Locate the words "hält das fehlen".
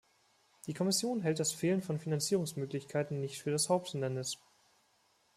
1.21-1.83